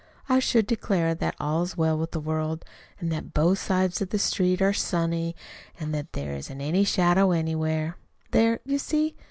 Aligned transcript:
I 0.27 0.39
should 0.39 0.65
declare 0.65 1.13
that 1.13 1.35
all's 1.39 1.77
well 1.77 1.95
with 1.95 2.09
the 2.09 2.19
world, 2.19 2.65
and 2.99 3.11
that 3.11 3.35
both 3.35 3.59
sides 3.59 4.01
of 4.01 4.09
the 4.09 4.17
street 4.17 4.59
are 4.59 4.73
sunny, 4.73 5.35
and 5.79 5.93
that 5.93 6.13
there 6.13 6.33
isn't 6.35 6.59
any 6.59 6.83
shadow 6.83 7.29
anywhere. 7.29 7.97
There, 8.31 8.61
you 8.65 8.79
see! 8.79 9.15